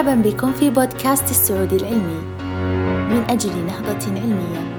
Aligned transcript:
مرحبا 0.00 0.30
بكم 0.30 0.52
في 0.52 0.70
بودكاست 0.70 1.30
السعودي 1.30 1.76
العلمي 1.76 2.20
من 3.10 3.24
أجل 3.28 3.66
نهضة 3.66 4.06
علمية 4.06 4.76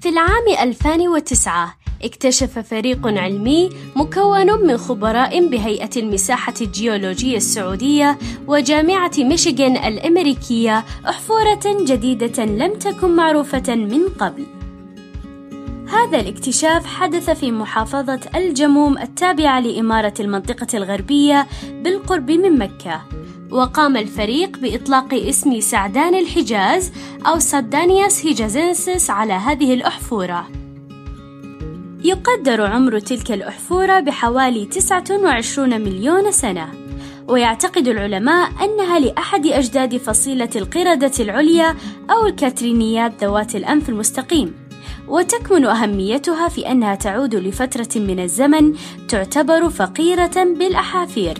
في 0.00 0.08
العام 0.08 0.68
2009 0.68 1.74
اكتشف 2.04 2.58
فريق 2.58 3.06
علمي 3.06 3.70
مكون 3.96 4.66
من 4.66 4.76
خبراء 4.76 5.48
بهيئة 5.48 5.90
المساحة 5.96 6.54
الجيولوجية 6.60 7.36
السعودية 7.36 8.18
وجامعة 8.46 9.12
ميشيغان 9.18 9.76
الأمريكية 9.76 10.84
أحفورة 11.08 11.84
جديدة 11.84 12.44
لم 12.44 12.78
تكن 12.78 13.16
معروفة 13.16 13.74
من 13.74 14.08
قبل. 14.18 14.61
هذا 15.92 16.20
الاكتشاف 16.20 16.86
حدث 16.86 17.30
في 17.30 17.52
محافظة 17.52 18.20
الجموم 18.34 18.98
التابعة 18.98 19.60
لإمارة 19.60 20.14
المنطقة 20.20 20.66
الغربية 20.74 21.46
بالقرب 21.72 22.30
من 22.30 22.58
مكة. 22.58 23.02
وقام 23.50 23.96
الفريق 23.96 24.58
بإطلاق 24.58 25.14
اسم 25.14 25.60
سعدان 25.60 26.14
الحجاز 26.14 26.92
أو 27.26 27.38
سادانياس 27.38 28.26
هيجازنسس 28.26 29.10
على 29.10 29.32
هذه 29.32 29.74
الأحفورة. 29.74 30.48
يقدر 32.04 32.66
عمر 32.66 32.98
تلك 32.98 33.32
الأحفورة 33.32 34.00
بحوالي 34.00 34.66
29 34.66 35.80
مليون 35.80 36.32
سنة 36.32 36.68
ويعتقد 37.28 37.88
العلماء 37.88 38.50
أنها 38.64 38.98
لأحد 38.98 39.46
أجداد 39.46 39.96
فصيلة 39.96 40.50
القردة 40.56 41.12
العليا 41.20 41.76
أو 42.10 42.26
الكاترينيات 42.26 43.24
ذوات 43.24 43.56
الأنف 43.56 43.88
المستقيم 43.88 44.61
وتكمن 45.12 45.64
أهميتها 45.64 46.48
في 46.48 46.70
أنها 46.70 46.94
تعود 46.94 47.34
لفترة 47.34 47.88
من 47.96 48.20
الزمن 48.20 48.74
تعتبر 49.08 49.68
فقيرة 49.68 50.44
بالأحافير. 50.44 51.38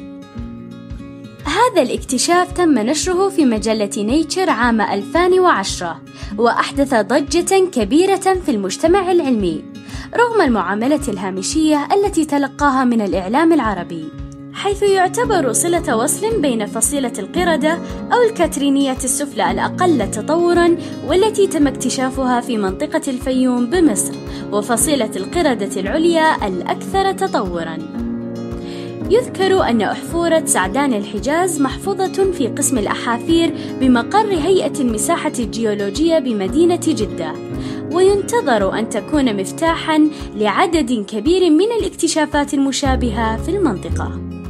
هذا 1.45 1.83
الاكتشاف 1.83 2.53
تم 2.53 2.78
نشره 2.78 3.28
في 3.28 3.45
مجلة 3.45 3.91
نيتشر 3.97 4.50
عام 4.50 4.81
2010 4.81 6.00
وأحدث 6.39 6.95
ضجة 6.95 7.70
كبيرة 7.70 8.34
في 8.47 8.50
المجتمع 8.50 9.12
العلمي 9.12 9.65
رغم 10.17 10.41
المعاملة 10.41 11.09
الهامشية 11.09 11.89
التي 11.95 12.25
تلقاها 12.25 12.84
من 12.84 13.00
الإعلام 13.00 13.53
العربي. 13.53 14.22
حيث 14.63 14.83
يعتبر 14.83 15.53
صلة 15.53 15.97
وصل 15.97 16.41
بين 16.41 16.67
فصيلة 16.67 17.13
القردة 17.19 17.79
أو 18.13 18.23
الكاترينية 18.29 18.97
السفلى 19.05 19.51
الأقل 19.51 20.11
تطورًا 20.11 20.77
والتي 21.09 21.47
تم 21.47 21.67
اكتشافها 21.67 22.41
في 22.41 22.59
منطقة 22.59 23.03
الفيوم 23.09 23.67
بمصر، 23.67 24.15
وفصيلة 24.53 25.11
القردة 25.17 25.81
العليا 25.81 26.47
الأكثر 26.47 27.13
تطورًا. 27.13 27.79
يذكر 29.11 29.63
أن 29.63 29.83
أحفورة 29.83 30.43
سعدان 30.47 30.95
الحجاز 30.95 31.61
محفوظة 31.61 32.33
في 32.33 32.49
قسم 32.49 32.79
الأحافير 32.79 33.55
بمقر 33.81 34.27
هيئة 34.27 34.81
المساحة 34.81 35.33
الجيولوجية 35.39 36.19
بمدينة 36.19 36.81
جدة، 36.89 37.33
وينتظر 37.93 38.79
أن 38.79 38.89
تكون 38.89 39.37
مفتاحًا 39.37 40.09
لعدد 40.37 41.05
كبير 41.09 41.51
من 41.51 41.73
الاكتشافات 41.81 42.55
المشابهة 42.55 43.43
في 43.43 43.49
المنطقة. 43.49 44.42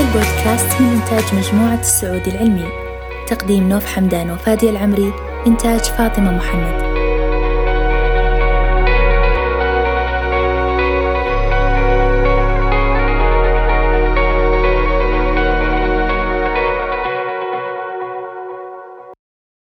هذا 0.00 0.08
البودكاست 0.08 0.80
من 0.80 0.88
إنتاج 0.88 1.34
مجموعة 1.34 1.80
السعودي 1.80 2.30
العلمي. 2.30 2.68
تقديم 3.26 3.68
نوف 3.68 3.86
حمدان 3.86 4.30
وفادي 4.30 4.70
العمري 4.70 5.12
إنتاج 5.46 5.80
فاطمة 5.80 6.36
محمد. 6.36 6.89